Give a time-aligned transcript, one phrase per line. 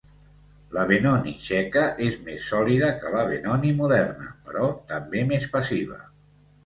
[0.75, 6.01] La Benoni txeca és més sòlida que la Benoni moderna, però també més passiva.